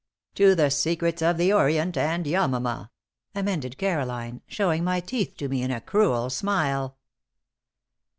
[0.33, 2.89] "To the secrets of the Orient and Yamama!"
[3.35, 6.97] amended Caroline, showing my teeth to me in a cruel smile.